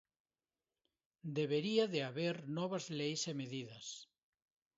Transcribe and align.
Debería 1.37 1.85
de 1.93 2.01
haber 2.09 2.35
novas 2.57 2.85
leis 2.99 3.21
e 3.31 3.33
medidas. 3.41 3.85